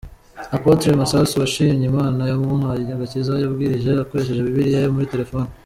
Apotre 0.55 0.89
Masasu 1.01 1.33
washimye 1.41 1.85
Imana 1.91 2.21
yamuhaye 2.31 2.81
agakiza 2.95 3.31
yabwirije 3.43 3.89
akoresheje 4.03 4.41
Bibiliya 4.47 4.79
yo 4.81 4.93
muri 4.95 5.11
Terefone. 5.13 5.49